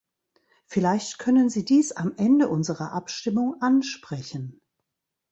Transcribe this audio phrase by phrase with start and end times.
[0.65, 4.59] Vielleicht können Sie dies am Ende unserer Abstimmung ansprechen.